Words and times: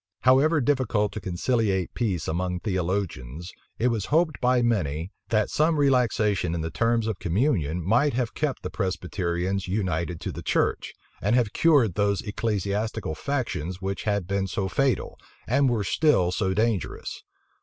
However 0.21 0.59
difficult 0.61 1.11
to 1.11 1.21
conciliate 1.21 1.93
peace 1.93 2.27
among 2.27 2.61
theologians, 2.61 3.51
it 3.77 3.89
was 3.89 4.05
hoped 4.05 4.41
by 4.41 4.63
many, 4.63 5.11
that 5.29 5.51
some 5.51 5.77
relaxation 5.77 6.55
in 6.55 6.61
the 6.61 6.71
terms 6.71 7.05
of 7.05 7.19
communion 7.19 7.85
might 7.85 8.13
have 8.15 8.33
kept 8.33 8.63
the 8.63 8.71
Presbyterians 8.71 9.67
united 9.67 10.19
to 10.21 10.31
the 10.31 10.41
church, 10.41 10.93
and 11.21 11.35
have 11.35 11.53
cured 11.53 11.93
those 11.93 12.23
ecclesiastical 12.23 13.13
factions 13.13 13.79
which 13.79 14.05
had 14.05 14.25
been 14.25 14.47
so 14.47 14.67
fatal, 14.67 15.19
and 15.47 15.69
were 15.69 15.83
still 15.83 16.31
so 16.31 16.51
dangerous. 16.55 17.21